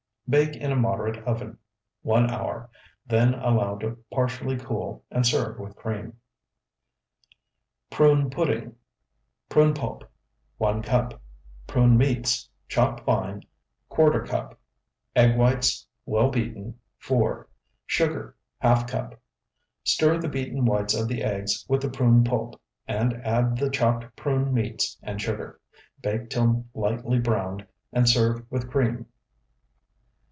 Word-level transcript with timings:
Bake 0.31 0.55
in 0.55 0.79
moderate 0.79 1.21
oven 1.25 1.57
one 2.03 2.29
hour; 2.29 2.69
then 3.05 3.33
allow 3.33 3.75
to 3.79 3.97
partially 4.13 4.55
cool, 4.57 5.03
and 5.11 5.25
serve 5.27 5.59
with 5.59 5.75
cream. 5.75 6.15
PRUNE 7.89 8.29
PUDDING 8.29 8.77
Prune 9.49 9.73
pulp, 9.73 10.09
1 10.57 10.83
cup. 10.83 11.21
Prune 11.67 11.97
meats, 11.97 12.47
chopped 12.69 13.01
fine, 13.05 13.43
¼ 13.91 14.25
cup. 14.25 14.57
Egg 15.17 15.37
whites, 15.37 15.85
well 16.05 16.29
beaten, 16.29 16.79
4. 16.99 17.49
Sugar, 17.85 18.37
½ 18.63 18.87
cup. 18.87 19.19
Stir 19.83 20.17
the 20.17 20.29
beaten 20.29 20.63
whites 20.63 20.93
of 20.95 21.09
the 21.09 21.23
eggs 21.23 21.65
with 21.67 21.81
the 21.81 21.89
prune 21.89 22.23
pulp, 22.23 22.55
and 22.87 23.15
add 23.25 23.57
the 23.57 23.69
chopped 23.69 24.15
prune 24.15 24.53
meats 24.53 24.97
and 25.03 25.21
sugar. 25.21 25.59
Bake 26.01 26.29
till 26.29 26.67
lightly 26.73 27.19
browned, 27.19 27.67
and 27.91 28.07
serve 28.07 28.49
with 28.49 28.71
cream. 28.71 29.07